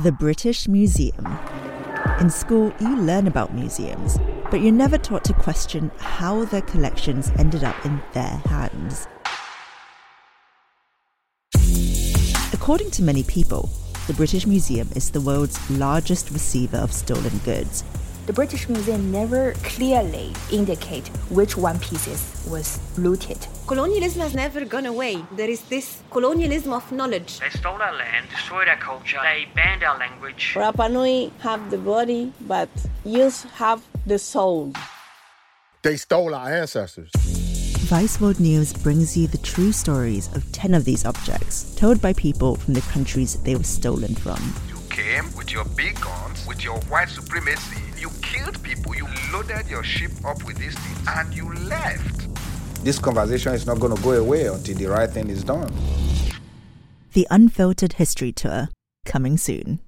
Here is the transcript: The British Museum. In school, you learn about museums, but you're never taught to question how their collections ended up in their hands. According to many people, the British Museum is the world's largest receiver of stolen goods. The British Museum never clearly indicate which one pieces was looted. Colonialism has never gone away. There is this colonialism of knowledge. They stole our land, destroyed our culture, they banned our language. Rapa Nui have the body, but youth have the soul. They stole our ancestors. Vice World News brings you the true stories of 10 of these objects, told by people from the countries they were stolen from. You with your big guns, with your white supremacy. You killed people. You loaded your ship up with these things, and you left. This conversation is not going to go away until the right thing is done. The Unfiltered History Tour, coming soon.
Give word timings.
The 0.00 0.12
British 0.12 0.68
Museum. 0.68 1.38
In 2.20 2.28
school, 2.28 2.70
you 2.80 2.96
learn 2.98 3.26
about 3.26 3.54
museums, 3.54 4.18
but 4.50 4.60
you're 4.60 4.70
never 4.70 4.98
taught 4.98 5.24
to 5.24 5.32
question 5.32 5.90
how 5.96 6.44
their 6.44 6.60
collections 6.60 7.32
ended 7.38 7.64
up 7.64 7.82
in 7.86 8.02
their 8.12 8.42
hands. 8.44 9.08
According 12.52 12.90
to 12.90 13.02
many 13.02 13.22
people, 13.22 13.70
the 14.06 14.12
British 14.12 14.46
Museum 14.46 14.86
is 14.94 15.10
the 15.10 15.20
world's 15.22 15.58
largest 15.70 16.30
receiver 16.30 16.76
of 16.76 16.92
stolen 16.92 17.38
goods. 17.38 17.82
The 18.26 18.32
British 18.32 18.68
Museum 18.68 19.12
never 19.12 19.52
clearly 19.62 20.32
indicate 20.50 21.06
which 21.30 21.56
one 21.56 21.78
pieces 21.78 22.44
was 22.50 22.80
looted. 22.98 23.38
Colonialism 23.68 24.20
has 24.20 24.34
never 24.34 24.64
gone 24.64 24.86
away. 24.86 25.22
There 25.36 25.48
is 25.48 25.60
this 25.68 26.02
colonialism 26.10 26.72
of 26.72 26.90
knowledge. 26.90 27.38
They 27.38 27.50
stole 27.50 27.80
our 27.80 27.94
land, 27.94 28.28
destroyed 28.28 28.66
our 28.66 28.78
culture, 28.78 29.18
they 29.22 29.46
banned 29.54 29.84
our 29.84 29.96
language. 29.96 30.54
Rapa 30.56 30.90
Nui 30.90 31.30
have 31.38 31.70
the 31.70 31.78
body, 31.78 32.32
but 32.40 32.68
youth 33.04 33.44
have 33.54 33.84
the 34.06 34.18
soul. 34.18 34.72
They 35.82 35.96
stole 35.96 36.34
our 36.34 36.52
ancestors. 36.52 37.12
Vice 37.86 38.20
World 38.20 38.40
News 38.40 38.72
brings 38.72 39.16
you 39.16 39.28
the 39.28 39.38
true 39.38 39.70
stories 39.70 40.34
of 40.34 40.50
10 40.50 40.74
of 40.74 40.84
these 40.84 41.04
objects, 41.04 41.76
told 41.76 42.02
by 42.02 42.12
people 42.12 42.56
from 42.56 42.74
the 42.74 42.80
countries 42.80 43.36
they 43.44 43.54
were 43.54 43.62
stolen 43.62 44.16
from. 44.16 44.42
You 45.06 45.22
with 45.36 45.52
your 45.52 45.64
big 45.76 46.00
guns, 46.00 46.44
with 46.46 46.64
your 46.64 46.80
white 46.88 47.08
supremacy. 47.08 47.80
You 47.96 48.10
killed 48.22 48.60
people. 48.62 48.94
You 48.94 49.06
loaded 49.32 49.68
your 49.68 49.84
ship 49.84 50.10
up 50.24 50.42
with 50.44 50.58
these 50.58 50.76
things, 50.76 51.08
and 51.08 51.32
you 51.32 51.52
left. 51.54 52.26
This 52.84 52.98
conversation 52.98 53.54
is 53.54 53.66
not 53.66 53.78
going 53.78 53.94
to 53.94 54.02
go 54.02 54.12
away 54.12 54.46
until 54.46 54.76
the 54.76 54.86
right 54.86 55.08
thing 55.08 55.28
is 55.28 55.44
done. 55.44 55.72
The 57.12 57.26
Unfiltered 57.30 57.94
History 57.94 58.32
Tour, 58.32 58.68
coming 59.04 59.38
soon. 59.38 59.80